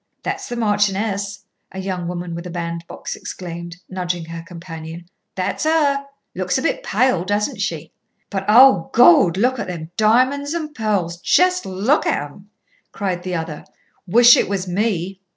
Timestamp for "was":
14.49-14.67